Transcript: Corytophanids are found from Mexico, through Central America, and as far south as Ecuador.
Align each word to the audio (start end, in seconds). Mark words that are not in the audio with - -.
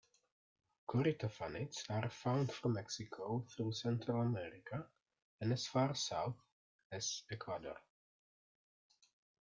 Corytophanids 0.89 1.83
are 1.91 2.09
found 2.09 2.51
from 2.51 2.73
Mexico, 2.73 3.45
through 3.47 3.71
Central 3.73 4.21
America, 4.23 4.87
and 5.39 5.53
as 5.53 5.67
far 5.67 5.93
south 5.93 6.41
as 6.91 7.21
Ecuador. 7.29 7.77